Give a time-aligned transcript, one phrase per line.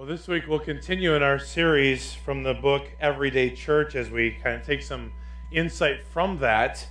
[0.00, 4.30] Well, this week we'll continue in our series from the book Everyday Church as we
[4.30, 5.12] kind of take some
[5.52, 6.88] insight from that.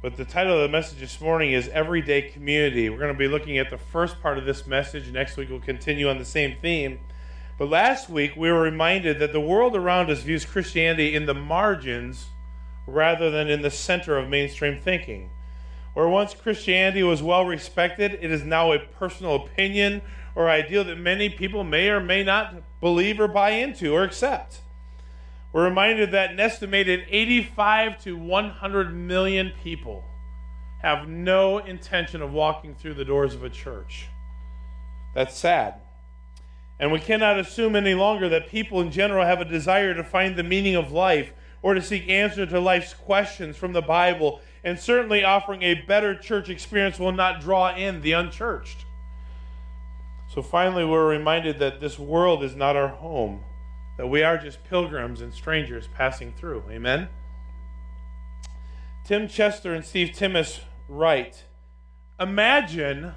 [0.00, 2.88] But the title of the message this morning is Everyday Community.
[2.88, 5.12] We're going to be looking at the first part of this message.
[5.12, 7.00] Next week we'll continue on the same theme.
[7.58, 11.34] But last week we were reminded that the world around us views Christianity in the
[11.34, 12.28] margins
[12.86, 15.28] rather than in the center of mainstream thinking.
[15.92, 20.00] Where once Christianity was well respected, it is now a personal opinion
[20.36, 24.60] or ideal that many people may or may not believe or buy into or accept.
[25.52, 30.04] We're reminded that an estimated 85 to 100 million people
[30.82, 34.06] have no intention of walking through the doors of a church.
[35.14, 35.80] That's sad.
[36.78, 40.36] And we cannot assume any longer that people in general have a desire to find
[40.36, 41.32] the meaning of life
[41.62, 44.40] or to seek answers to life's questions from the Bible.
[44.62, 48.85] And certainly offering a better church experience will not draw in the unchurched.
[50.36, 53.42] So finally, we're reminded that this world is not our home,
[53.96, 56.62] that we are just pilgrims and strangers passing through.
[56.70, 57.08] Amen?
[59.06, 61.44] Tim Chester and Steve Timmis write
[62.20, 63.14] Imagine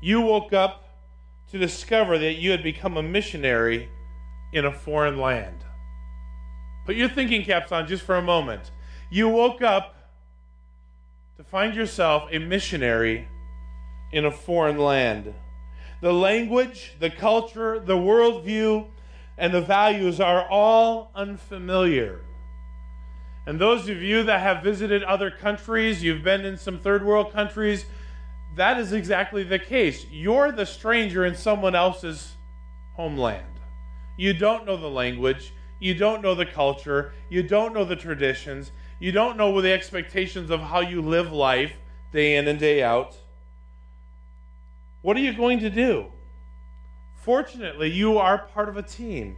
[0.00, 0.88] you woke up
[1.50, 3.90] to discover that you had become a missionary
[4.54, 5.62] in a foreign land.
[6.86, 8.70] Put your thinking caps on just for a moment.
[9.10, 9.94] You woke up
[11.36, 13.28] to find yourself a missionary
[14.10, 15.34] in a foreign land
[16.00, 18.88] the language, the culture, the worldview,
[19.38, 22.20] and the values are all unfamiliar.
[23.46, 27.32] And those of you that have visited other countries, you've been in some third world
[27.32, 27.86] countries,
[28.56, 30.06] that is exactly the case.
[30.10, 32.34] You're the stranger in someone else's
[32.94, 33.60] homeland.
[34.16, 38.72] You don't know the language, you don't know the culture, you don't know the traditions,
[38.98, 41.74] you don't know the expectations of how you live life
[42.12, 43.14] day in and day out.
[45.06, 46.06] What are you going to do?
[47.14, 49.36] Fortunately, you are part of a team.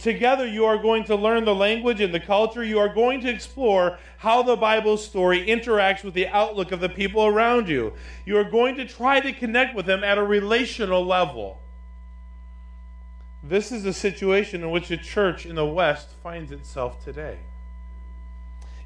[0.00, 2.64] Together, you are going to learn the language and the culture.
[2.64, 6.88] You are going to explore how the Bible story interacts with the outlook of the
[6.88, 7.92] people around you.
[8.26, 11.62] You are going to try to connect with them at a relational level.
[13.44, 17.38] This is the situation in which the church in the West finds itself today.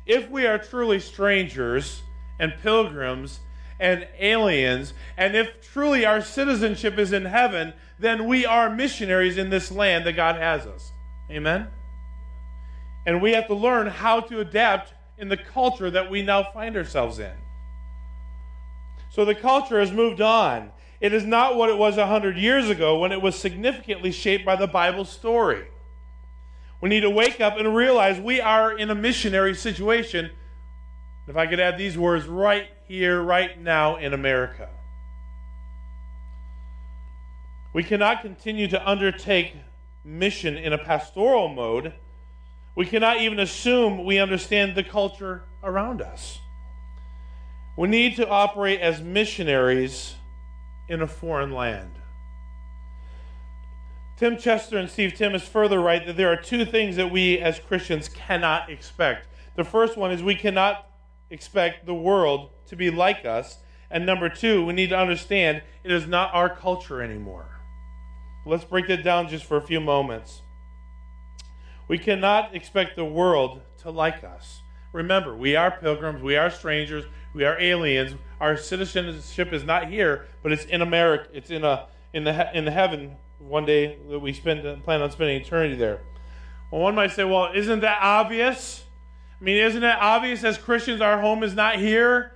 [0.04, 2.03] If we are truly strangers
[2.38, 3.41] and pilgrims
[3.81, 4.93] and aliens.
[5.16, 10.06] And if truly our citizenship is in heaven, then we are missionaries in this land
[10.06, 10.93] that God has us.
[11.31, 11.69] Amen?
[13.06, 16.77] And we have to learn how to adapt in the culture that we now find
[16.77, 17.33] ourselves in.
[19.11, 20.71] So the culture has moved on.
[21.00, 24.56] It is not what it was 100 years ago when it was significantly shaped by
[24.56, 25.66] the Bible story.
[26.81, 30.31] We need to wake up and realize we are in a missionary situation.
[31.27, 34.69] If I could add these words right here, right now in America.
[37.75, 39.54] We cannot continue to undertake
[40.03, 41.93] mission in a pastoral mode.
[42.75, 46.38] We cannot even assume we understand the culture around us.
[47.77, 50.15] We need to operate as missionaries
[50.88, 51.93] in a foreign land.
[54.16, 57.60] Tim Chester and Steve Timmis further write that there are two things that we as
[57.60, 59.28] Christians cannot expect.
[59.54, 60.88] The first one is we cannot
[61.31, 63.59] expect the world to be like us.
[63.91, 67.61] And number two, we need to understand it is not our culture anymore.
[68.47, 70.43] Let's break that down just for a few moments.
[71.89, 74.61] We cannot expect the world to like us.
[74.93, 78.15] Remember, we are pilgrims, we are strangers, we are aliens.
[78.41, 81.28] Our citizenship is not here, but it's in America.
[81.33, 85.10] It's in a in the in the heaven one day that we spend plan on
[85.10, 86.00] spending eternity there.
[86.71, 88.84] Well, one might say, well, isn't that obvious?
[89.41, 92.32] I mean, isn't it obvious as Christians our home is not here?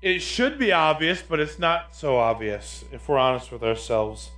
[0.00, 4.30] It should be obvious, but it's not so obvious if we're honest with ourselves.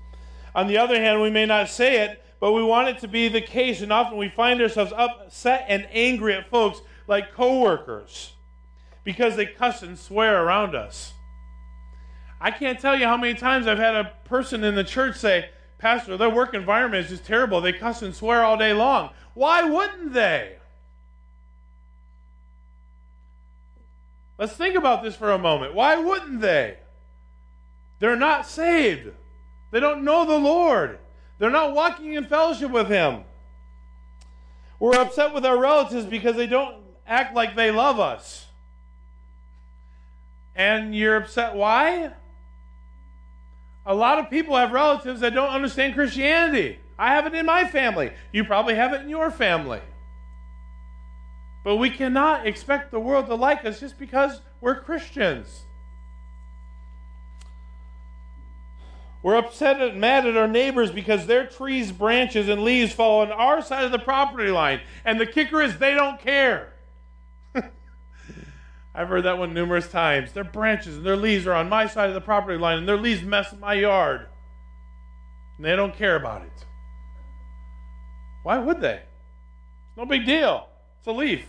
[0.54, 3.28] On the other hand, we may not say it, but we want it to be
[3.28, 8.32] the case, and often we find ourselves upset and angry at folks like coworkers
[9.04, 11.12] because they cuss and swear around us.
[12.40, 15.50] I can't tell you how many times I've had a person in the church say,
[15.78, 17.60] Pastor, their work environment is just terrible.
[17.60, 19.10] They cuss and swear all day long.
[19.34, 20.56] Why wouldn't they?
[24.38, 25.74] Let's think about this for a moment.
[25.74, 26.78] Why wouldn't they?
[28.00, 29.12] They're not saved.
[29.70, 30.98] They don't know the Lord.
[31.38, 33.24] They're not walking in fellowship with Him.
[34.78, 36.76] We're upset with our relatives because they don't
[37.06, 38.46] act like they love us.
[40.56, 42.12] And you're upset why?
[43.86, 46.78] A lot of people have relatives that don't understand Christianity.
[46.98, 48.12] I have it in my family.
[48.32, 49.80] You probably have it in your family.
[51.64, 55.64] But we cannot expect the world to like us just because we're Christians.
[59.22, 63.32] We're upset and mad at our neighbors because their trees, branches, and leaves fall on
[63.32, 64.82] our side of the property line.
[65.06, 66.74] And the kicker is they don't care.
[68.94, 70.32] I've heard that one numerous times.
[70.32, 72.98] Their branches and their leaves are on my side of the property line, and their
[72.98, 74.26] leaves mess my yard.
[75.56, 76.66] And they don't care about it.
[78.42, 79.00] Why would they?
[79.88, 80.68] It's no big deal.
[80.98, 81.46] It's a leaf.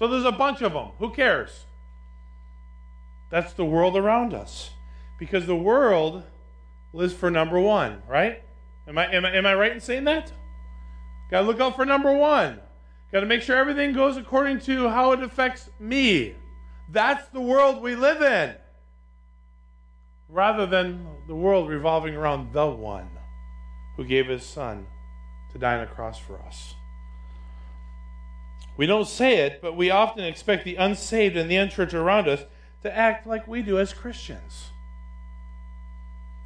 [0.00, 0.92] So there's a bunch of them.
[0.98, 1.66] Who cares?
[3.30, 4.70] That's the world around us.
[5.18, 6.22] Because the world
[6.94, 8.42] lives for number one, right?
[8.88, 10.32] Am I, am I, am I right in saying that?
[11.30, 12.60] Got to look out for number one.
[13.12, 16.34] Got to make sure everything goes according to how it affects me.
[16.90, 18.54] That's the world we live in.
[20.30, 23.10] Rather than the world revolving around the one
[23.98, 24.86] who gave his son
[25.52, 26.74] to die on a cross for us.
[28.80, 32.46] We don't say it, but we often expect the unsaved and the unchurched around us
[32.82, 34.70] to act like we do as Christians.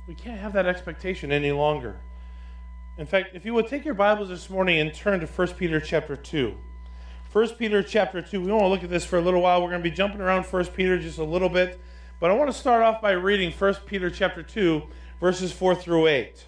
[0.09, 2.01] We can't have that expectation any longer.
[2.99, 5.79] In fact, if you would take your Bibles this morning and turn to 1 Peter
[5.79, 6.57] chapter 2.
[7.31, 8.41] 1 Peter chapter 2.
[8.41, 9.63] We want to look at this for a little while.
[9.63, 11.81] We're going to be jumping around 1 Peter just a little bit.
[12.19, 14.83] But I want to start off by reading 1 Peter chapter 2,
[15.21, 16.47] verses 4 through 8.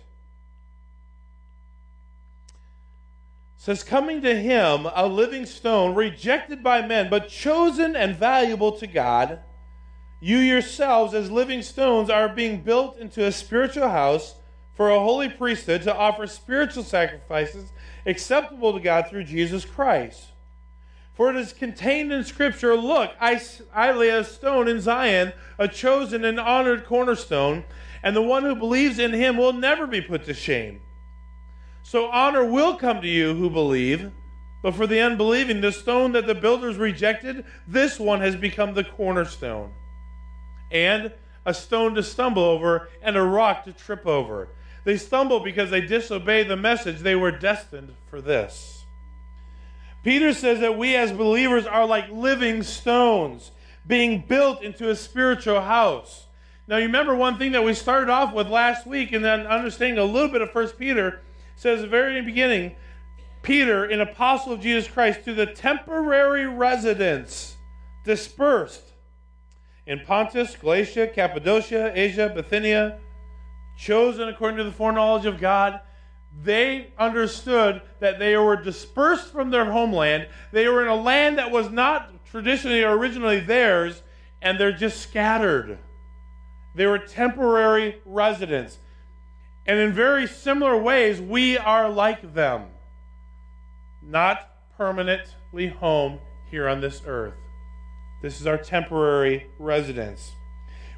[3.67, 8.87] Says, Coming to him, a living stone, rejected by men, but chosen and valuable to
[8.87, 9.41] God
[10.21, 14.37] you yourselves, as living stones, are being built into a spiritual house
[14.73, 17.73] for a holy priesthood to offer spiritual sacrifices
[18.07, 20.29] acceptable to God through Jesus Christ.
[21.13, 23.41] For it is contained in Scripture Look, I,
[23.75, 27.65] I lay a stone in Zion, a chosen and honored cornerstone,
[28.03, 30.81] and the one who believes in him will never be put to shame.
[31.89, 34.11] So honor will come to you who believe.
[34.61, 38.83] But for the unbelieving, the stone that the builders rejected, this one has become the
[38.83, 39.73] cornerstone
[40.73, 41.13] and
[41.45, 44.49] a stone to stumble over, and a rock to trip over.
[44.85, 46.99] They stumble because they disobey the message.
[46.99, 48.85] They were destined for this.
[50.03, 53.53] Peter says that we as believers are like living stones
[53.87, 56.27] being built into a spiritual house.
[56.67, 59.99] Now, you remember one thing that we started off with last week, and then understanding
[59.99, 61.21] a little bit of First Peter
[61.57, 62.77] says the very beginning,
[63.43, 67.57] Peter, an apostle of Jesus Christ, to the temporary residents
[68.05, 68.93] dispersed
[69.87, 72.99] in Pontus, Galatia, Cappadocia, Asia, Bithynia,
[73.77, 75.81] chosen according to the foreknowledge of God.
[76.43, 80.29] They understood that they were dispersed from their homeland.
[80.53, 84.03] They were in a land that was not traditionally or originally theirs,
[84.43, 85.79] and they're just scattered.
[86.75, 88.79] They were temporary residents.
[89.67, 92.67] And in very similar ways, we are like them,
[94.03, 96.21] not permanently home
[96.51, 97.35] here on this earth.
[98.23, 100.33] This is our temporary residence.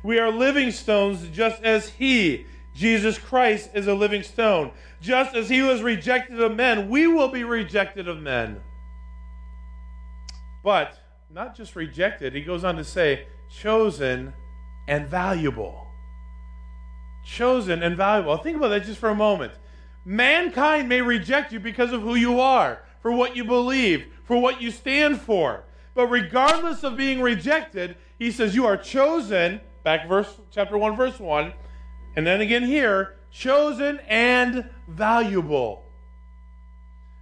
[0.03, 4.73] We are living stones just as He, Jesus Christ, is a living stone.
[5.00, 8.61] Just as He was rejected of men, we will be rejected of men.
[10.62, 10.99] But
[11.31, 14.35] not just rejected, He goes on to say, chosen
[14.87, 15.88] and valuable.
[17.29, 18.39] Chosen and valuable.
[18.39, 19.53] Think about that just for a moment.
[20.03, 24.63] Mankind may reject you because of who you are, for what you believe, for what
[24.63, 25.65] you stand for.
[25.95, 31.19] But regardless of being rejected, he says, You are chosen, back verse chapter 1, verse
[31.19, 31.53] 1,
[32.17, 35.85] and then again here, chosen and valuable.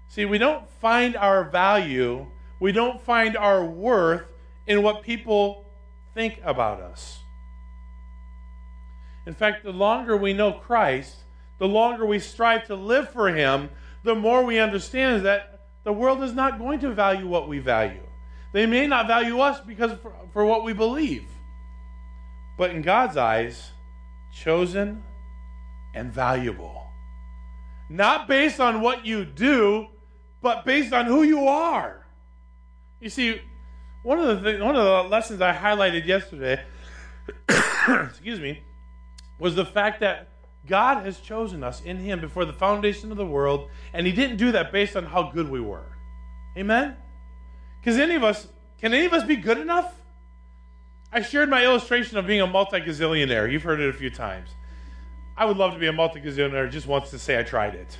[0.07, 2.28] See, we don't find our value,
[2.61, 4.23] we don't find our worth
[4.69, 5.66] in what people
[6.14, 7.19] think about us.
[9.26, 11.16] In fact, the longer we know Christ,
[11.59, 13.71] the longer we strive to live for Him,
[14.04, 18.02] the more we understand that the world is not going to value what we value.
[18.52, 21.26] They may not value us because for, for what we believe.
[22.56, 23.71] But in God's eyes,
[24.33, 25.02] chosen
[25.95, 26.87] and valuable.
[27.88, 29.88] Not based on what you do,
[30.42, 32.06] but based on who you are.
[33.00, 33.40] You see,
[34.02, 36.62] one of the th- one of the lessons I highlighted yesterday,
[37.88, 38.62] excuse me,
[39.38, 40.28] was the fact that
[40.66, 44.37] God has chosen us in Him before the foundation of the world, and He didn't
[44.37, 45.97] do that based on how good we were.
[46.57, 46.97] Amen.
[47.81, 49.95] Because any of us, can any of us be good enough?
[51.12, 53.50] I shared my illustration of being a multi gazillionaire.
[53.50, 54.50] You've heard it a few times.
[55.37, 57.97] I would love to be a multi gazillionaire just once to say I tried it.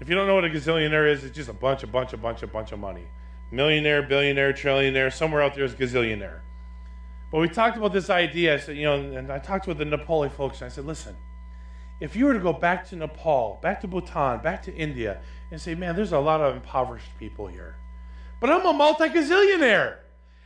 [0.00, 2.16] If you don't know what a gazillionaire is, it's just a bunch, a bunch, a
[2.16, 3.06] bunch, a bunch of money.
[3.52, 6.40] Millionaire, billionaire, trillionaire, somewhere out there is gazillionaire.
[7.30, 8.54] But we talked about this idea.
[8.54, 11.16] I said, you know, and I talked with the Nepali folks, and I said, listen,
[12.00, 15.20] if you were to go back to Nepal, back to Bhutan, back to India,
[15.50, 17.76] and say, man, there's a lot of impoverished people here.
[18.40, 19.96] But I'm a multi gazillionaire.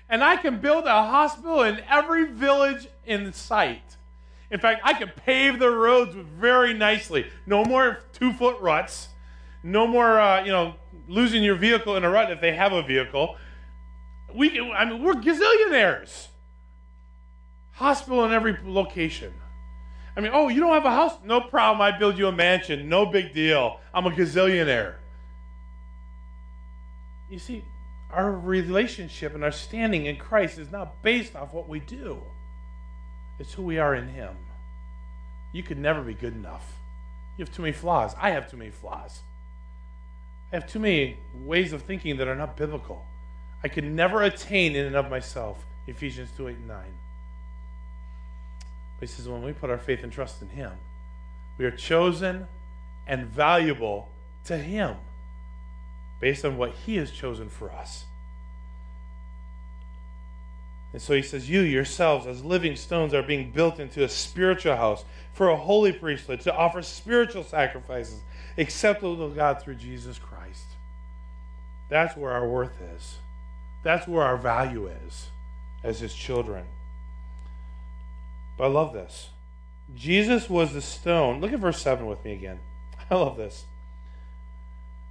[0.09, 3.97] And I can build a hospital in every village in sight.
[4.51, 7.27] In fact, I can pave the roads very nicely.
[7.47, 9.09] No more two foot ruts.
[9.63, 10.75] No more, uh, you know,
[11.09, 13.37] losing your vehicle in a rut if they have a vehicle.
[14.35, 16.29] We I mean, we're gazillionaires.
[17.75, 19.33] Hospital in every location.
[20.17, 21.15] I mean, oh, you don't have a house?
[21.25, 21.81] No problem.
[21.81, 22.89] I build you a mansion.
[22.89, 23.81] No big deal.
[23.93, 24.95] I'm a gazillionaire.
[27.29, 27.65] You see,
[28.13, 32.23] our relationship and our standing in Christ is not based off what we do,
[33.41, 34.37] it's who we are in Him.
[35.53, 36.75] You could never be good enough.
[37.37, 38.15] You have too many flaws.
[38.21, 39.21] I have too many flaws.
[40.53, 43.05] I have too many ways of thinking that are not biblical.
[43.65, 45.65] I could never attain in and of myself.
[45.89, 46.85] Ephesians 2 8 and 9.
[49.05, 50.73] He says, when we put our faith and trust in Him,
[51.59, 52.47] we are chosen
[53.07, 54.09] and valuable
[54.47, 54.97] to Him
[56.21, 58.07] based on what He has chosen for us.
[60.95, 64.77] And so he says, You yourselves, as living stones, are being built into a spiritual
[64.77, 68.21] house for a holy priesthood to offer spiritual sacrifices
[68.57, 70.67] acceptable to God through Jesus Christ.
[71.89, 73.19] That's where our worth is.
[73.83, 75.31] That's where our value is
[75.83, 76.65] as his children.
[78.57, 79.31] But I love this.
[79.95, 81.41] Jesus was the stone.
[81.41, 82.61] Look at verse 7 with me again.
[83.11, 83.65] I love this.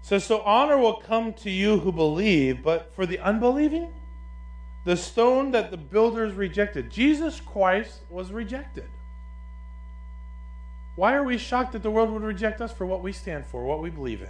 [0.01, 3.93] It says, So honor will come to you who believe, but for the unbelieving,
[4.85, 6.89] the stone that the builders rejected.
[6.89, 8.89] Jesus Christ was rejected.
[10.95, 13.63] Why are we shocked that the world would reject us for what we stand for,
[13.63, 14.29] what we believe in?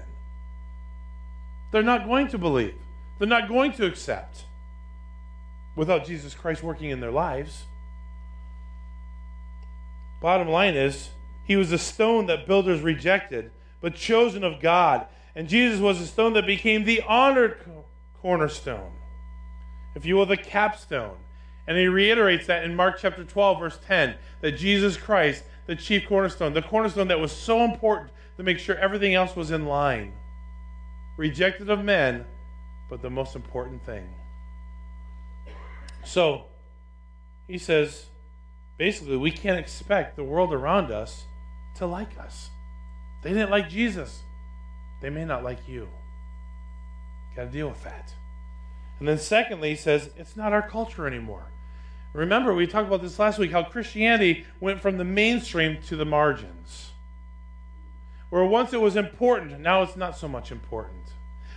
[1.72, 2.76] They're not going to believe,
[3.18, 4.46] they're not going to accept
[5.76, 7.66] without Jesus Christ working in their lives.
[10.24, 11.12] Bottom line is,
[11.46, 15.06] he was a stone that builders rejected, but chosen of God.
[15.36, 17.60] And Jesus was a stone that became the honored
[18.20, 18.94] cornerstone
[19.96, 21.18] if you will, the capstone.
[21.68, 26.08] And he reiterates that in Mark chapter 12, verse 10, that Jesus Christ, the chief
[26.08, 30.14] cornerstone, the cornerstone that was so important to make sure everything else was in line.
[31.18, 32.26] Rejected of men,
[32.90, 34.08] but the most important thing.
[36.04, 36.46] So,
[37.48, 38.08] he says,
[38.78, 41.26] basically, we can't expect the world around us
[41.76, 42.50] to like us.
[43.22, 44.24] They didn't like Jesus.
[45.02, 45.90] They may not like you.
[47.36, 48.14] Got to deal with that.
[49.00, 51.46] And then, secondly, he says it's not our culture anymore.
[52.14, 56.06] Remember, we talked about this last week how Christianity went from the mainstream to the
[56.06, 56.92] margins.
[58.30, 61.04] Where once it was important, now it's not so much important.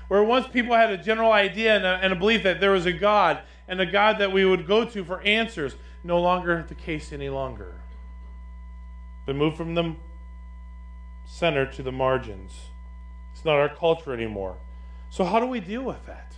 [0.08, 2.86] Where once people had a general idea and a, and a belief that there was
[2.86, 5.74] a God and a God that we would go to for answers,
[6.06, 7.74] no longer the case any longer.
[9.26, 9.96] But moved from the
[11.26, 12.52] center to the margins.
[13.34, 14.56] It's not our culture anymore.
[15.10, 16.32] So, how do we deal with that?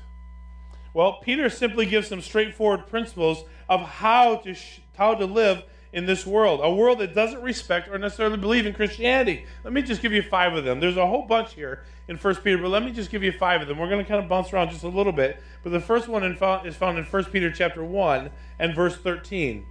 [0.94, 6.06] Well, Peter simply gives some straightforward principles of how to sh- how to live in
[6.06, 9.46] this world, a world that doesn't respect or necessarily believe in Christianity.
[9.64, 10.80] Let me just give you five of them.
[10.80, 13.62] There's a whole bunch here in 1 Peter, but let me just give you five
[13.62, 13.78] of them.
[13.78, 16.24] We're going to kind of bounce around just a little bit, but the first one
[16.24, 19.66] is found in 1 Peter chapter 1 and verse 13.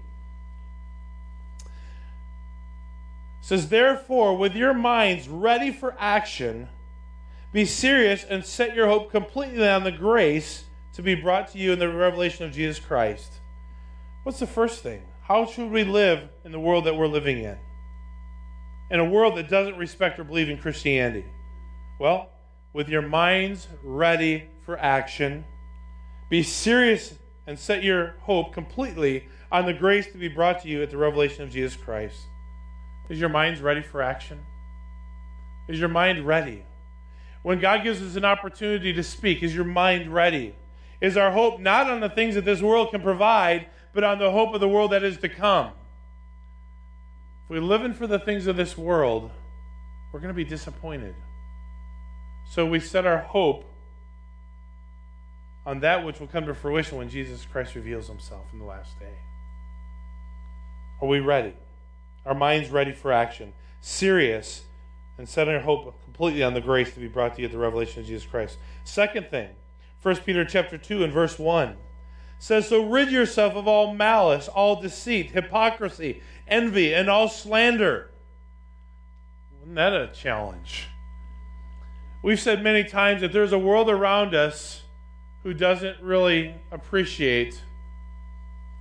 [1.59, 1.71] It
[3.41, 6.69] says, Therefore, with your minds ready for action,
[7.51, 11.73] be serious and set your hope completely on the grace to be brought to you
[11.73, 13.39] in the revelation of Jesus Christ.
[14.21, 15.01] What's the first thing?
[15.23, 17.57] How should we live in the world that we're living in?
[18.91, 21.25] In a world that doesn't respect or believe in Christianity?
[21.99, 22.29] Well,
[22.71, 25.43] with your minds ready for action,
[26.29, 27.15] be serious
[27.45, 30.97] and set your hope completely on the grace to be brought to you at the
[30.97, 32.19] revelation of Jesus Christ.
[33.09, 34.39] Is your mind ready for action?
[35.69, 36.63] Is your mind ready?
[37.43, 40.55] When God gives us an opportunity to speak, is your mind ready?
[40.99, 44.31] is our hope not on the things that this world can provide, but on the
[44.31, 45.67] hope of the world that is to come.
[47.43, 49.31] If we're living for the things of this world,
[50.11, 51.15] we're going to be disappointed.
[52.49, 53.65] So we set our hope
[55.67, 58.97] on that which will come to fruition when Jesus Christ reveals himself in the last
[58.99, 59.17] day.
[61.01, 61.53] Are we ready?
[62.25, 64.63] Our minds ready for action, serious,
[65.17, 67.57] and setting our hope completely on the grace to be brought to you at the
[67.57, 68.57] revelation of Jesus Christ.
[68.85, 69.49] Second thing,
[70.03, 71.75] 1 Peter chapter 2 and verse 1
[72.39, 78.11] says, So rid yourself of all malice, all deceit, hypocrisy, envy, and all slander.
[79.63, 80.87] Isn't that a challenge?
[82.23, 84.83] We've said many times that there's a world around us
[85.47, 87.63] who doesn't really appreciate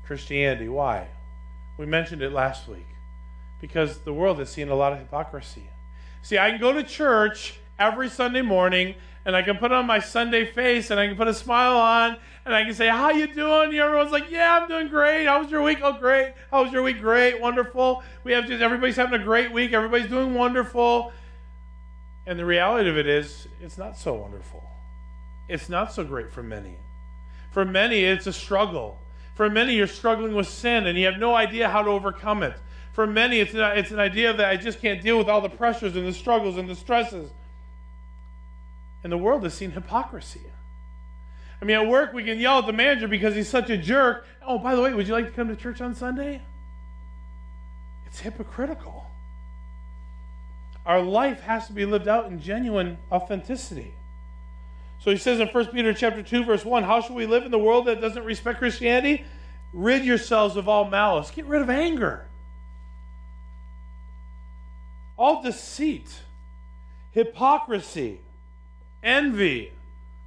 [0.04, 0.68] Christianity.
[0.68, 1.06] Why?
[1.78, 2.88] We mentioned it last week.
[3.60, 5.70] Because the world has seen a lot of hypocrisy.
[6.22, 10.00] See, I can go to church every Sunday morning and I can put on my
[10.00, 13.32] Sunday face and I can put a smile on and I can say, "How you
[13.32, 15.26] doing?" And everyone's like, "Yeah, I'm doing great.
[15.26, 15.78] How was your week?
[15.84, 16.34] Oh, great.
[16.50, 17.00] How was your week?
[17.00, 18.02] Great, wonderful.
[18.24, 19.72] We have just everybody's having a great week.
[19.72, 21.12] Everybody's doing wonderful."
[22.26, 24.64] And the reality of it is, it's not so wonderful.
[25.48, 26.76] It's not so great for many.
[27.50, 28.98] For many, it's a struggle.
[29.34, 32.54] For many, you're struggling with sin and you have no idea how to overcome it.
[32.92, 35.96] For many, it's, it's an idea that I just can't deal with all the pressures
[35.96, 37.30] and the struggles and the stresses.
[39.04, 40.40] And the world has seen hypocrisy.
[41.60, 44.26] I mean, at work, we can yell at the manager because he's such a jerk.
[44.46, 46.42] Oh, by the way, would you like to come to church on Sunday?
[48.06, 49.10] It's hypocritical.
[50.84, 53.94] Our life has to be lived out in genuine authenticity.
[54.98, 57.50] So he says in 1 Peter chapter 2 verse 1, how should we live in
[57.50, 59.24] the world that doesn't respect Christianity?
[59.72, 61.30] Rid yourselves of all malice.
[61.30, 62.26] Get rid of anger.
[65.18, 66.10] All deceit,
[67.12, 68.20] hypocrisy,
[69.02, 69.72] envy,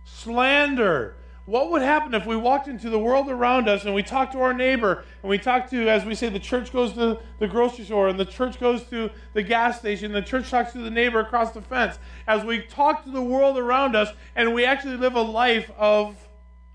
[0.04, 1.16] slander,
[1.50, 4.40] what would happen if we walked into the world around us and we talked to
[4.40, 7.86] our neighbor and we talked to, as we say, the church goes to the grocery
[7.86, 11.20] store and the church goes to the gas station, the church talks to the neighbor
[11.20, 11.98] across the fence.
[12.28, 16.16] As we talk to the world around us and we actually live a life of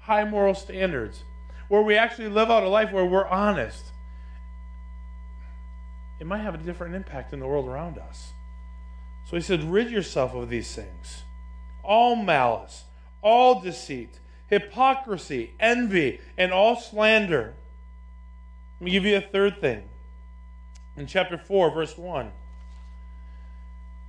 [0.00, 1.22] high moral standards,
[1.68, 3.92] where we actually live out a life where we're honest,
[6.20, 8.32] it might have a different impact in the world around us.
[9.30, 11.22] So he said, rid yourself of these things
[11.84, 12.84] all malice,
[13.22, 14.18] all deceit
[14.60, 17.54] hypocrisy, envy, and all slander.
[18.80, 19.82] Let me give you a third thing.
[20.96, 22.30] In chapter 4, verse 1,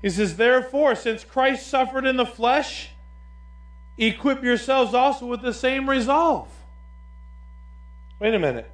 [0.01, 2.89] he says, Therefore, since Christ suffered in the flesh,
[3.97, 6.47] equip yourselves also with the same resolve.
[8.19, 8.69] Wait a minute.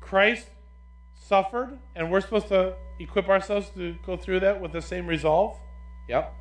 [0.00, 0.48] Christ
[1.14, 5.58] suffered, and we're supposed to equip ourselves to go through that with the same resolve?
[6.08, 6.34] Yep.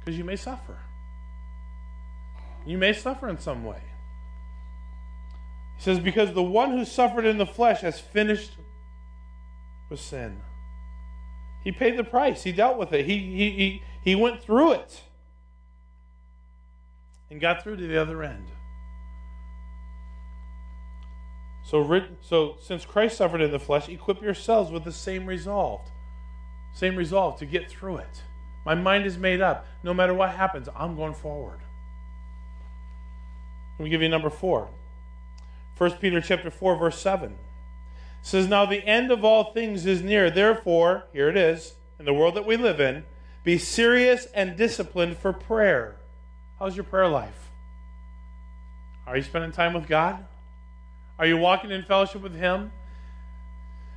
[0.00, 0.78] Because you may suffer.
[2.66, 3.82] You may suffer in some way.
[5.76, 8.52] He says, Because the one who suffered in the flesh has finished
[9.90, 10.40] with sin.
[11.64, 15.02] He paid the price, he dealt with it, he, he, he, he went through it
[17.30, 18.48] and got through to the other end.
[21.64, 25.80] So, so since Christ suffered in the flesh, equip yourselves with the same resolve.
[26.74, 28.22] Same resolve to get through it.
[28.66, 29.66] My mind is made up.
[29.82, 31.60] No matter what happens, I'm going forward.
[33.82, 34.68] Let me give you number four.
[35.76, 37.36] 1 Peter chapter 4, verse 7
[38.22, 40.30] says, Now the end of all things is near.
[40.30, 43.02] Therefore, here it is, in the world that we live in,
[43.42, 45.96] be serious and disciplined for prayer.
[46.60, 47.50] How's your prayer life?
[49.04, 50.26] Are you spending time with God?
[51.18, 52.70] Are you walking in fellowship with Him?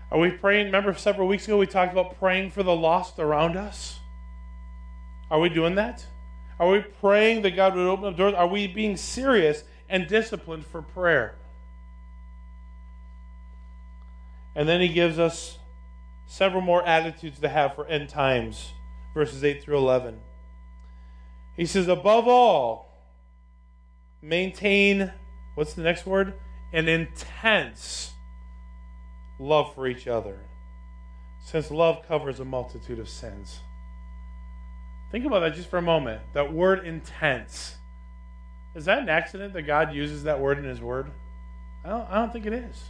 [0.09, 0.65] Are we praying?
[0.65, 3.99] Remember, several weeks ago we talked about praying for the lost around us?
[5.29, 6.03] Are we doing that?
[6.59, 8.33] Are we praying that God would open up doors?
[8.33, 11.35] Are we being serious and disciplined for prayer?
[14.55, 15.57] And then he gives us
[16.27, 18.71] several more attitudes to have for end times,
[19.13, 20.19] verses 8 through 11.
[21.55, 22.91] He says, above all,
[24.21, 25.11] maintain,
[25.55, 26.33] what's the next word?
[26.73, 28.11] An intense
[29.39, 30.39] love for each other,
[31.45, 33.59] since love covers a multitude of sins.
[35.11, 36.21] Think about that just for a moment.
[36.33, 37.75] That word intense.
[38.75, 41.11] Is that an accident that God uses that word in His Word?
[41.83, 42.83] I don't, I don't think it is.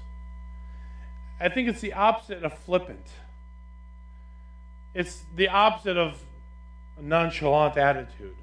[1.40, 3.08] I think it's the opposite of flippant.
[4.94, 6.24] It's the opposite of
[6.98, 8.36] a nonchalant attitude.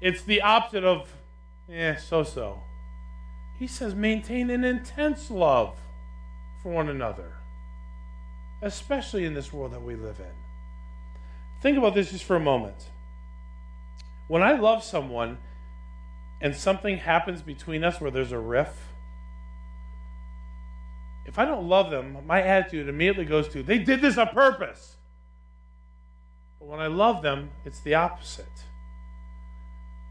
[0.00, 1.10] It's the opposite of,
[1.70, 2.62] eh, so so.
[3.58, 5.76] He says, maintain an intense love
[6.62, 7.32] for one another,
[8.62, 10.26] especially in this world that we live in.
[11.62, 12.90] Think about this just for a moment.
[14.28, 15.38] When I love someone
[16.40, 18.88] and something happens between us where there's a riff,
[21.26, 24.96] if I don't love them, my attitude immediately goes to, they did this on purpose.
[26.58, 28.46] But when I love them, it's the opposite.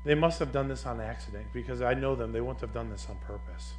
[0.05, 2.31] They must have done this on accident because I know them.
[2.31, 3.73] They wouldn't have done this on purpose.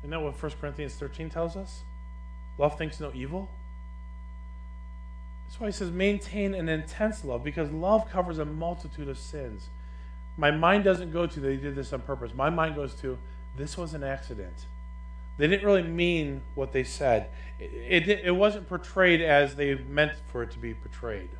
[0.00, 1.82] Isn't that what 1 Corinthians 13 tells us?
[2.58, 3.48] Love thinks no evil.
[5.46, 9.68] That's why he says maintain an intense love because love covers a multitude of sins.
[10.36, 12.32] My mind doesn't go to they did this on purpose.
[12.34, 13.18] My mind goes to
[13.56, 14.66] this was an accident.
[15.38, 17.30] They didn't really mean what they said.
[17.58, 21.30] It, it, it wasn't portrayed as they meant for it to be portrayed.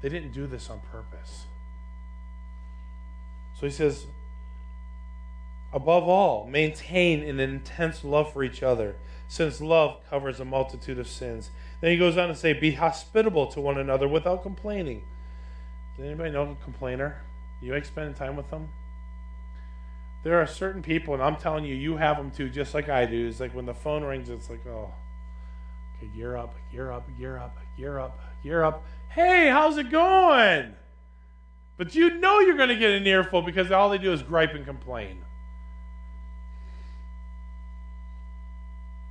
[0.00, 1.46] They didn't do this on purpose.
[3.54, 4.06] So he says,
[5.72, 8.96] above all, maintain an intense love for each other,
[9.28, 11.50] since love covers a multitude of sins.
[11.80, 15.04] Then he goes on to say, Be hospitable to one another without complaining.
[15.96, 17.22] Does anybody know a complainer?
[17.62, 18.68] You like spending time with them?
[20.24, 23.06] There are certain people, and I'm telling you, you have them too, just like I
[23.06, 23.28] do.
[23.28, 24.92] It's like when the phone rings, it's like, oh,
[25.96, 28.84] okay, gear up, gear up, gear up, gear up, gear up.
[29.10, 30.74] Hey, how's it going?
[31.76, 34.54] But you know you're going to get an earful because all they do is gripe
[34.54, 35.24] and complain.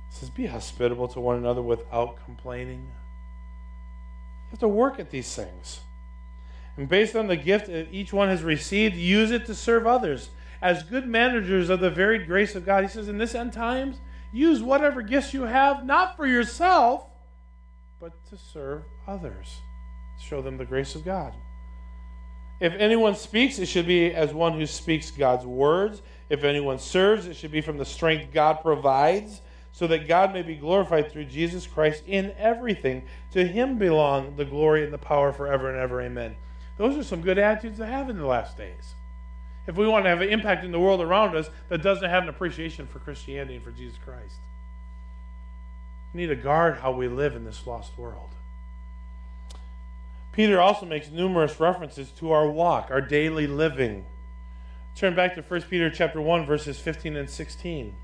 [0.08, 2.80] It says, Be hospitable to one another without complaining.
[2.80, 5.80] You have to work at these things.
[6.76, 10.30] And based on the gift that each one has received, use it to serve others.
[10.62, 14.00] As good managers of the varied grace of God, he says, in this end times,
[14.32, 17.04] use whatever gifts you have, not for yourself,
[18.00, 19.56] but to serve others.
[20.20, 21.34] Show them the grace of God.
[22.60, 26.00] If anyone speaks, it should be as one who speaks God's words.
[26.30, 29.40] If anyone serves, it should be from the strength God provides,
[29.72, 33.02] so that God may be glorified through Jesus Christ in everything.
[33.32, 36.00] To him belong the glory and the power forever and ever.
[36.00, 36.36] Amen.
[36.82, 38.94] Those are some good attitudes to have in the last days.
[39.68, 42.24] If we want to have an impact in the world around us that doesn't have
[42.24, 44.34] an appreciation for Christianity and for Jesus Christ,
[46.12, 48.30] we need to guard how we live in this lost world.
[50.32, 54.04] Peter also makes numerous references to our walk, our daily living.
[54.96, 57.94] Turn back to 1 Peter chapter 1 verses 15 and 16.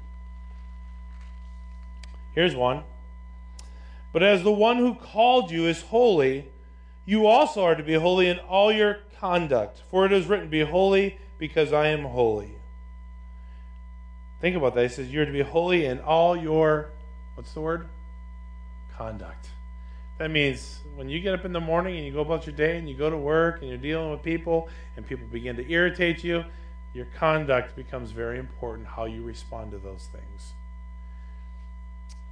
[2.31, 2.85] Here's one.
[4.13, 6.53] But as the one who called you is holy,
[7.09, 9.83] you also are to be holy in all your conduct.
[9.91, 12.59] For it is written, Be holy because I am holy.
[14.43, 14.83] Think about that.
[14.83, 16.91] He says, You're to be holy in all your,
[17.35, 17.89] what's the word?
[18.95, 19.49] Conduct.
[20.19, 22.77] That means when you get up in the morning and you go about your day
[22.77, 24.69] and you go to work and you're dealing with people
[24.99, 26.45] and people begin to irritate you,
[26.93, 30.53] your conduct becomes very important, how you respond to those things.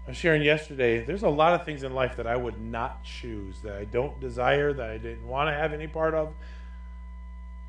[0.07, 3.03] I was sharing yesterday, there's a lot of things in life that I would not
[3.03, 6.33] choose, that I don't desire, that I didn't want to have any part of.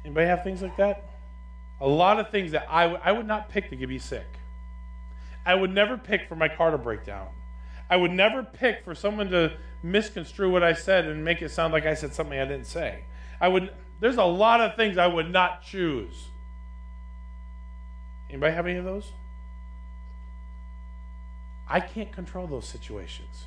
[0.05, 1.09] Anybody have things like that?
[1.81, 4.27] A lot of things that I, w- I would not pick to get me sick.
[5.47, 7.27] I would never pick for my car to break down.
[7.89, 11.73] I would never pick for someone to misconstrue what I said and make it sound
[11.73, 13.05] like I said something I didn't say.
[13.39, 16.27] I would there's a lot of things I would not choose.
[18.29, 19.11] Anybody have any of those?
[21.69, 23.45] I can't control those situations.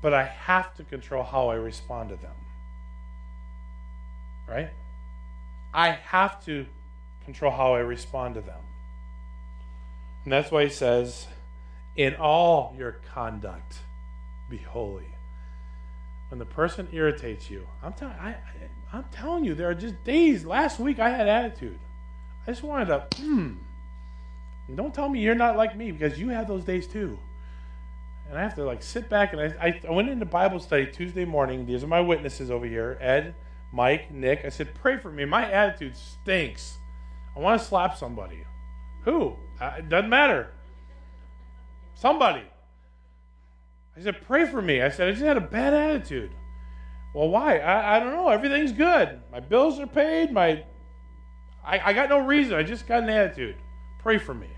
[0.00, 2.34] But I have to control how I respond to them.
[4.48, 4.70] Right?
[5.74, 6.66] I have to
[7.24, 8.60] control how I respond to them.
[10.24, 11.26] And that's why he says,
[11.96, 13.78] in all your conduct,
[14.48, 15.14] be holy.
[16.30, 17.94] When the person irritates you, I'm,
[18.92, 20.44] am telling you, there are just days.
[20.44, 21.78] Last week I had attitude.
[22.46, 23.54] I just wanted to, hmm,
[24.68, 27.18] and don't tell me you're not like me because you have those days too.
[28.28, 31.24] And I have to like sit back and I, I went into Bible study Tuesday
[31.24, 31.64] morning.
[31.64, 33.34] These are my witnesses over here Ed,
[33.72, 34.44] Mike, Nick.
[34.44, 35.24] I said, pray for me.
[35.24, 36.76] My attitude stinks.
[37.34, 38.44] I want to slap somebody.
[39.04, 39.36] Who?
[39.58, 40.52] Uh, it doesn't matter.
[41.94, 42.44] Somebody.
[43.96, 44.82] I said, pray for me.
[44.82, 46.30] I said, I just had a bad attitude.
[47.14, 47.58] Well, why?
[47.58, 48.28] I, I don't know.
[48.28, 49.20] Everything's good.
[49.32, 50.30] My bills are paid.
[50.30, 50.64] My,
[51.64, 52.54] I, I got no reason.
[52.54, 53.56] I just got an attitude.
[54.00, 54.48] Pray for me.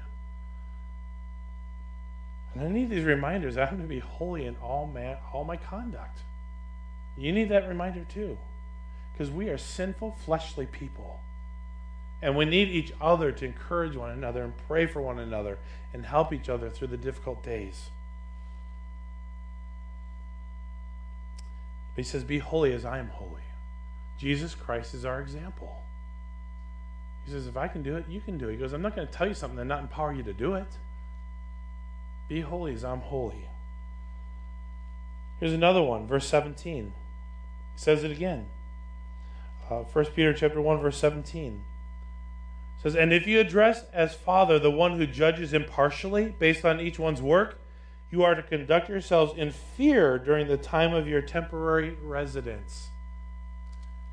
[2.55, 6.21] And I need these reminders I'm to be holy in all, man, all my conduct.
[7.17, 8.39] You need that reminder too.
[9.13, 11.21] Because we are sinful, fleshly people.
[12.23, 15.59] And we need each other to encourage one another and pray for one another
[15.93, 17.91] and help each other through the difficult days.
[21.95, 23.43] But he says, Be holy as I am holy.
[24.19, 25.83] Jesus Christ is our example.
[27.25, 28.53] He says, If I can do it, you can do it.
[28.53, 30.55] He goes, I'm not going to tell you something and not empower you to do
[30.55, 30.69] it.
[32.31, 33.49] Be holy as I'm holy.
[35.41, 36.85] Here's another one, verse 17.
[36.85, 36.93] He
[37.75, 38.47] says it again.
[39.69, 41.61] Uh, 1 Peter chapter 1, verse 17
[42.81, 47.01] says, And if you address as Father the one who judges impartially based on each
[47.01, 47.61] one's work,
[48.13, 52.91] you are to conduct yourselves in fear during the time of your temporary residence.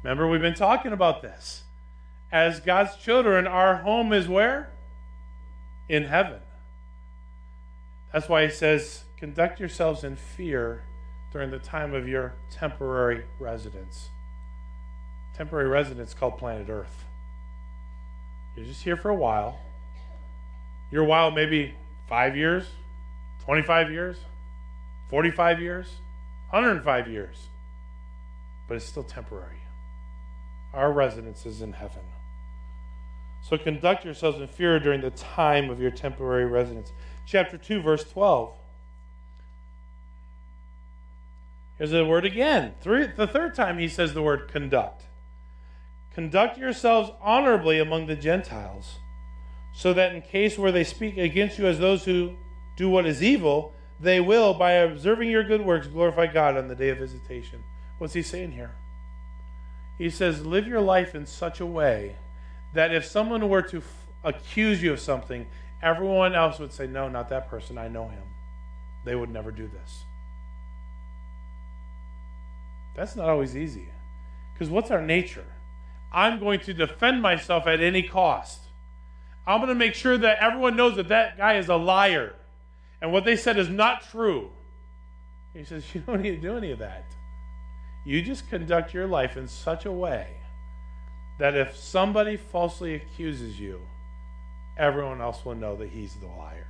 [0.03, 1.65] Remember, we've been talking about this.
[2.31, 4.73] As God's children, our home is where?
[5.87, 6.39] In heaven.
[8.17, 10.81] That's why he says, conduct yourselves in fear
[11.31, 14.09] during the time of your temporary residence.
[15.35, 17.05] Temporary residence called planet Earth.
[18.55, 19.59] You're just here for a while.
[20.89, 21.75] Your while maybe
[22.09, 22.65] five years,
[23.45, 24.17] 25 years,
[25.11, 25.85] 45 years,
[26.49, 27.49] 105 years.
[28.67, 29.61] But it's still temporary.
[30.73, 32.01] Our residence is in heaven.
[33.43, 36.91] So conduct yourselves in fear during the time of your temporary residence
[37.27, 38.53] chapter 2, verse 12.
[41.77, 42.73] Here's the word again.
[42.81, 45.03] Three, the third time he says the word conduct.
[46.13, 48.95] Conduct yourselves honorably among the Gentiles,
[49.75, 52.35] so that in case where they speak against you as those who
[52.77, 56.75] do what is evil, they will, by observing your good works, glorify God on the
[56.75, 57.63] day of visitation.
[57.99, 58.75] What's he saying here?
[59.97, 62.15] He says, live your life in such a way
[62.73, 65.47] that if someone were to f- accuse you of something,
[65.81, 67.77] everyone else would say, No, not that person.
[67.77, 68.23] I know him.
[69.05, 70.03] They would never do this.
[72.95, 73.89] That's not always easy.
[74.53, 75.45] Because what's our nature?
[76.11, 78.59] I'm going to defend myself at any cost.
[79.45, 82.33] I'm going to make sure that everyone knows that that guy is a liar
[83.01, 84.49] and what they said is not true.
[85.53, 87.05] He says, You don't need to do any of that.
[88.05, 90.27] You just conduct your life in such a way
[91.39, 93.81] that if somebody falsely accuses you,
[94.77, 96.67] everyone else will know that he's the liar.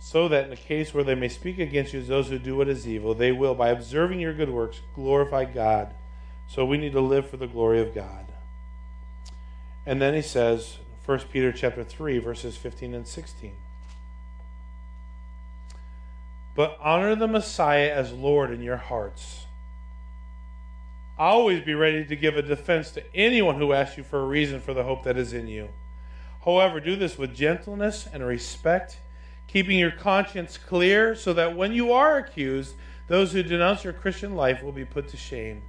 [0.00, 2.56] So that in the case where they may speak against you as those who do
[2.56, 5.94] what is evil, they will, by observing your good works, glorify God.
[6.48, 8.32] So we need to live for the glory of God.
[9.84, 13.56] And then he says, 1 Peter chapter 3, verses 15 and 16.
[16.54, 19.46] But honor the Messiah as Lord in your hearts.
[21.18, 24.60] Always be ready to give a defense to anyone who asks you for a reason
[24.60, 25.68] for the hope that is in you.
[26.44, 29.00] However, do this with gentleness and respect
[29.48, 32.76] keeping your conscience clear so that when you are accused,
[33.08, 35.62] those who denounce your Christian life will be put to shame.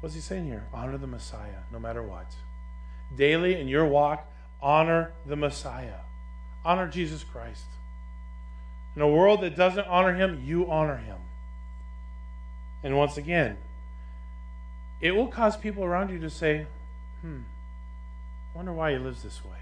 [0.00, 0.66] What's he saying here?
[0.74, 2.34] Honor the Messiah no matter what.
[3.16, 6.00] Daily in your walk, honor the Messiah.
[6.64, 7.64] Honor Jesus Christ.
[8.96, 11.18] In a world that doesn't honor him, you honor him.
[12.82, 13.56] And once again,
[15.02, 16.66] it will cause people around you to say,
[17.20, 17.40] hmm,
[18.54, 19.58] I wonder why he lives this way.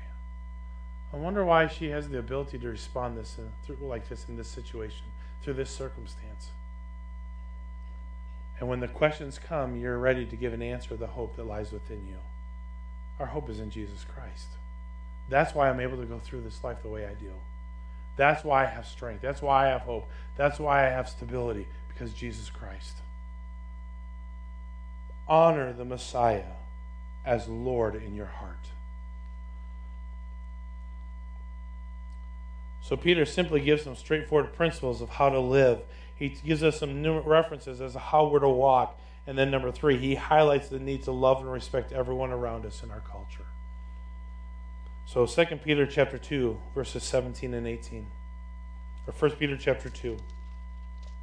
[1.12, 4.37] I wonder why she has the ability to respond this uh, through, like this in
[4.37, 5.07] this situation,
[5.42, 6.50] through this circumstance.
[8.61, 11.72] And when the questions come, you're ready to give an answer the hope that lies
[11.72, 12.18] within you.
[13.18, 14.48] Our hope is in Jesus Christ.
[15.31, 17.33] That's why I'm able to go through this life the way I do.
[18.16, 19.22] That's why I have strength.
[19.22, 20.09] That's why I have hope.
[20.37, 22.98] That's why I have stability, because Jesus Christ.
[25.31, 26.43] Honor the Messiah
[27.25, 28.66] as Lord in your heart.
[32.83, 35.83] So Peter simply gives some straightforward principles of how to live.
[36.16, 38.99] He gives us some new references as to how we're to walk.
[39.29, 42.83] And then number three, he highlights the need to love and respect everyone around us
[42.83, 43.47] in our culture.
[45.07, 48.07] So 2 Peter chapter 2, verses 17 and 18.
[49.07, 50.16] Or 1 Peter chapter 2.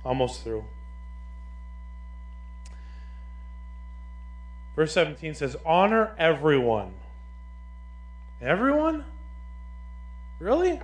[0.06, 0.63] Almost through.
[4.78, 6.94] Verse 17 says, Honor everyone.
[8.40, 9.04] Everyone?
[10.40, 10.80] Really?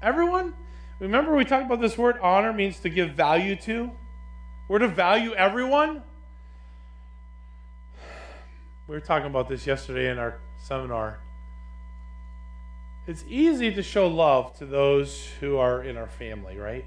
[0.00, 0.54] Everyone?
[1.00, 3.90] Remember we talked about this word honor means to give value to?
[4.68, 6.04] We're to value everyone?
[8.86, 11.18] We were talking about this yesterday in our seminar.
[13.08, 16.84] It's easy to show love to those who are in our family, right?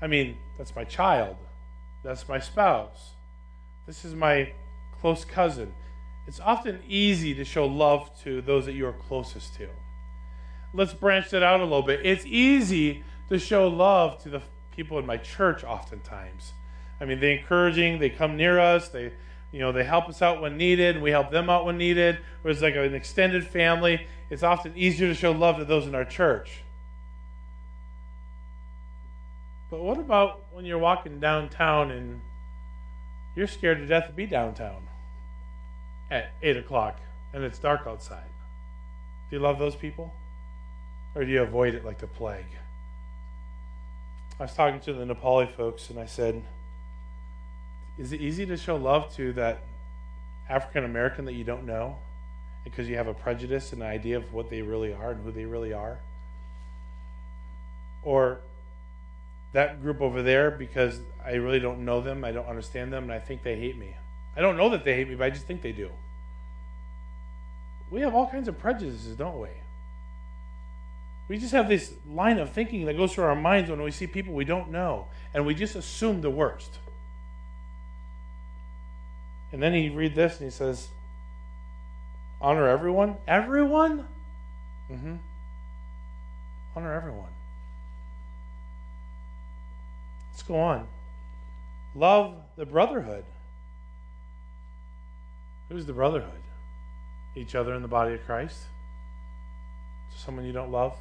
[0.00, 1.36] I mean, that's my child.
[2.04, 3.14] That's my spouse.
[3.86, 4.52] This is my
[5.00, 5.74] close cousin.
[6.26, 9.68] It's often easy to show love to those that you are closest to
[10.74, 12.04] let's branch that out a little bit.
[12.04, 14.42] It's easy to show love to the
[14.74, 16.52] people in my church oftentimes.
[17.00, 19.12] I mean, they're encouraging, they come near us, they
[19.50, 22.18] you know, they help us out when needed, and we help them out when needed.
[22.42, 24.06] Or it's like an extended family.
[24.30, 26.62] It's often easier to show love to those in our church.
[29.70, 32.22] But what about when you're walking downtown and
[33.34, 34.88] you're scared to death to be downtown
[36.10, 37.00] at 8 o'clock
[37.32, 38.30] and it's dark outside?
[39.30, 40.14] Do you love those people?
[41.14, 42.44] Or do you avoid it like the plague?
[44.38, 46.42] I was talking to the Nepali folks and I said,
[47.98, 49.62] Is it easy to show love to that
[50.48, 51.98] African American that you don't know
[52.64, 55.30] because you have a prejudice and an idea of what they really are and who
[55.30, 56.00] they really are?
[58.02, 58.40] Or
[59.52, 63.12] that group over there because I really don't know them, I don't understand them, and
[63.12, 63.96] I think they hate me.
[64.36, 65.90] I don't know that they hate me, but I just think they do.
[67.90, 69.48] We have all kinds of prejudices, don't we?
[71.28, 74.06] We just have this line of thinking that goes through our minds when we see
[74.06, 76.78] people we don't know, and we just assume the worst.
[79.52, 80.88] And then he read this and he says,
[82.40, 83.16] Honor everyone?
[83.28, 84.08] Everyone?
[84.90, 85.16] Mm-hmm.
[86.74, 87.30] Honor everyone.
[90.32, 90.86] Let's go on.
[91.94, 93.24] Love the brotherhood.
[95.68, 96.42] Who's the brotherhood?
[97.34, 98.58] Each other in the body of Christ?
[100.14, 100.94] Someone you don't love?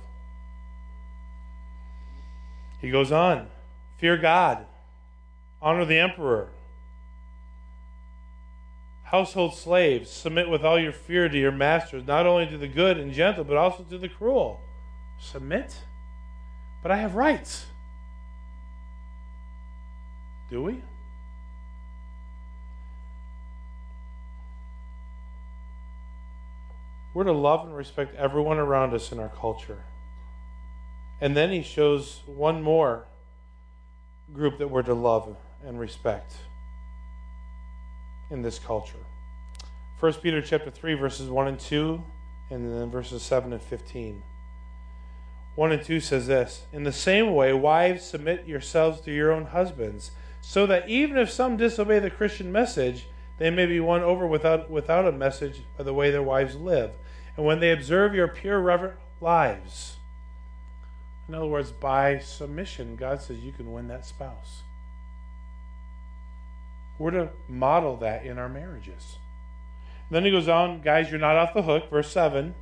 [2.80, 3.48] He goes on
[3.98, 4.66] fear God,
[5.62, 6.50] honor the emperor.
[9.04, 12.98] Household slaves, submit with all your fear to your masters, not only to the good
[12.98, 14.60] and gentle, but also to the cruel.
[15.20, 15.76] Submit?
[16.82, 17.66] But I have rights.
[20.52, 20.84] Do we?
[27.14, 29.86] We're to love and respect everyone around us in our culture.
[31.22, 33.08] And then he shows one more
[34.34, 36.34] group that we're to love and respect
[38.30, 39.06] in this culture.
[40.02, 42.04] 1 Peter chapter 3 verses 1 and 2
[42.50, 44.22] and then verses 7 and 15.
[45.56, 49.46] 1 and 2 says this In the same way, wives, submit yourselves to your own
[49.46, 50.12] husbands,
[50.42, 54.70] so that even if some disobey the Christian message, they may be won over without,
[54.70, 56.92] without a message by the way their wives live.
[57.38, 59.98] And when they observe your pure, reverent lives,
[61.28, 64.64] in other words, by submission, God says you can win that spouse.
[66.98, 69.18] We're to model that in our marriages.
[70.10, 71.90] then he goes on, guys, you're not off the hook.
[71.90, 72.54] Verse 7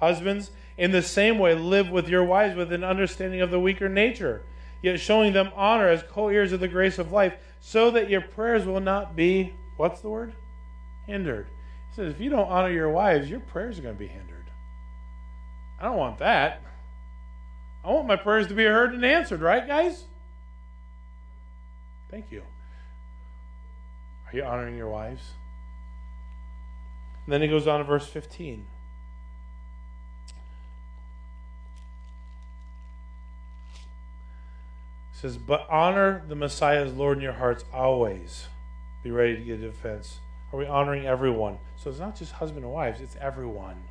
[0.00, 3.88] Husbands, in the same way, live with your wives with an understanding of the weaker
[3.88, 4.42] nature,
[4.82, 8.20] yet showing them honor as co heirs of the grace of life, so that your
[8.20, 10.34] prayers will not be, what's the word?
[11.06, 11.48] Hindered.
[11.90, 14.50] He says, if you don't honor your wives, your prayers are going to be hindered.
[15.80, 16.62] I don't want that.
[17.84, 20.04] I want my prayers to be heard and answered, right, guys?
[22.10, 22.42] Thank you.
[24.26, 25.22] Are you honoring your wives?
[27.24, 28.66] And then he goes on to verse 15.
[35.16, 38.48] Says, But honor the Messiah as Lord in your hearts always.
[39.02, 40.18] Be ready to give defense.
[40.52, 41.58] Are we honoring everyone?
[41.76, 43.84] So it's not just husband and wives, it's everyone.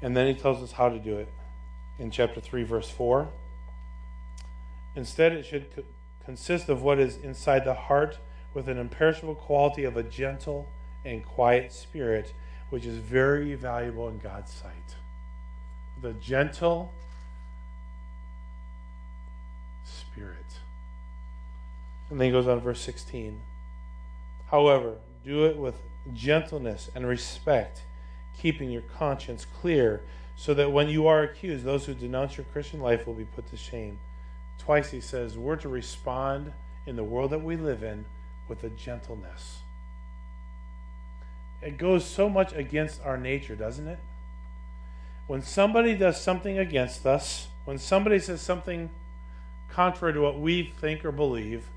[0.00, 1.32] And then he tells us how to do it
[2.00, 3.28] in chapter 3, verse 4.
[4.96, 5.84] Instead, it should co-
[6.24, 8.18] consist of what is inside the heart
[8.54, 10.68] with an imperishable quality of a gentle
[11.04, 12.34] and quiet spirit,
[12.70, 14.96] which is very valuable in God's sight.
[16.00, 16.92] The gentle
[20.12, 20.58] Spirit.
[22.10, 23.40] And then he goes on to verse 16.
[24.50, 25.76] However, do it with
[26.12, 27.82] gentleness and respect,
[28.38, 30.02] keeping your conscience clear,
[30.36, 33.46] so that when you are accused, those who denounce your Christian life will be put
[33.50, 33.98] to shame.
[34.58, 36.52] Twice he says we're to respond
[36.86, 38.04] in the world that we live in
[38.48, 39.60] with a gentleness.
[41.62, 44.00] It goes so much against our nature, doesn't it?
[45.28, 48.90] When somebody does something against us, when somebody says something
[49.72, 51.70] contrary to what we think or believe.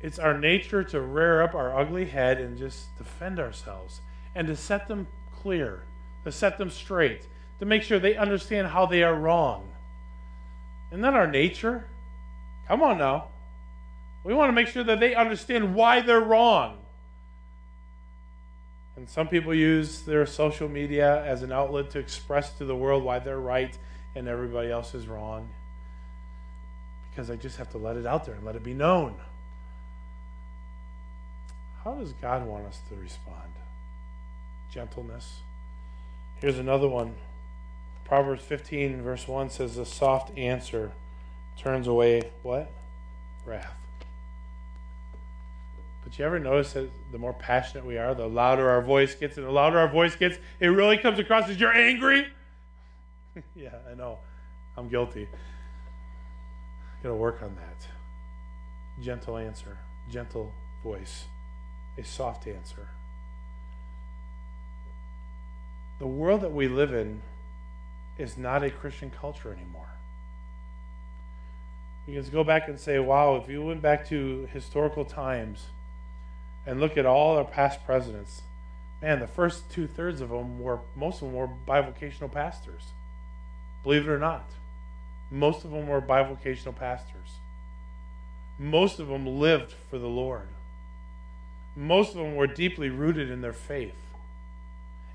[0.00, 4.00] It's our nature to rear up our ugly head and just defend ourselves
[4.34, 5.84] and to set them clear,
[6.24, 7.26] to set them straight,
[7.58, 9.68] to make sure they understand how they are wrong.
[10.90, 11.88] Isn't that our nature?
[12.68, 13.28] Come on now.
[14.24, 16.78] We want to make sure that they understand why they're wrong.
[18.96, 23.02] And some people use their social media as an outlet to express to the world
[23.02, 23.76] why they're right
[24.14, 25.48] and everybody else is wrong
[27.14, 29.14] because I just have to let it out there and let it be known.
[31.84, 33.52] How does God want us to respond?
[34.72, 35.40] Gentleness.
[36.36, 37.14] Here's another one.
[38.04, 40.92] Proverbs 15, verse 1 says, A soft answer
[41.56, 42.70] turns away what?
[43.46, 43.72] Wrath.
[46.02, 49.36] But you ever notice that the more passionate we are, the louder our voice gets,
[49.36, 52.26] and the louder our voice gets, it really comes across as you're angry?
[53.54, 54.18] yeah, I know.
[54.76, 55.28] I'm guilty.
[57.04, 57.86] Got to work on that.
[58.98, 59.76] Gentle answer,
[60.10, 61.26] gentle voice,
[61.98, 62.88] a soft answer.
[65.98, 67.20] The world that we live in
[68.16, 69.90] is not a Christian culture anymore.
[72.06, 75.66] You can go back and say, wow, if you went back to historical times
[76.64, 78.44] and look at all our past presidents,
[79.02, 82.94] man, the first two thirds of them were, most of them were bivocational pastors.
[83.82, 84.48] Believe it or not.
[85.34, 87.40] Most of them were bivocational pastors.
[88.56, 90.46] Most of them lived for the Lord.
[91.74, 93.96] Most of them were deeply rooted in their faith.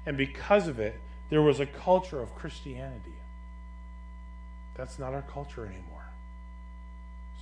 [0.05, 3.13] And because of it, there was a culture of Christianity.
[4.75, 6.09] That's not our culture anymore.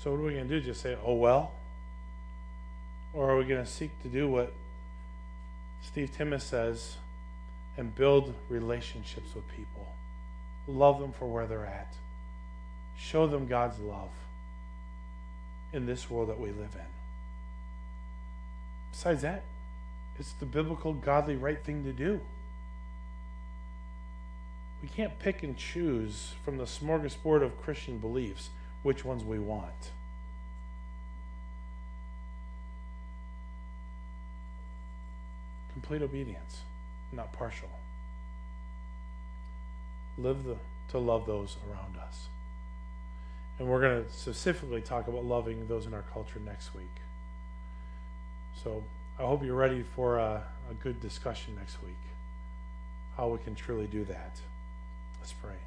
[0.03, 0.63] So, what are we going to do?
[0.63, 1.53] Just say, oh, well?
[3.11, 4.53] Or are we going to seek to do what
[5.81, 6.97] Steve Timmis says
[7.75, 9.95] and build relationships with people?
[10.67, 11.95] Love them for where they're at.
[12.97, 14.09] Show them God's love
[15.71, 16.87] in this world that we live in.
[18.91, 19.43] Besides that,
[20.19, 22.19] it's the biblical, godly, right thing to do.
[24.81, 28.49] We can't pick and choose from the smorgasbord of Christian beliefs.
[28.83, 29.91] which ones we want.
[35.73, 36.61] Complete obedience,
[37.11, 37.69] not partial.
[40.17, 40.55] Live the,
[40.89, 42.29] to love those around us.
[43.59, 47.01] And we're going to specifically talk about loving those in our culture next week.
[48.63, 48.83] So
[49.17, 51.97] I hope you're ready for a, a good discussion next week.
[53.15, 54.39] How we can truly do that.
[55.19, 55.66] Let's pray.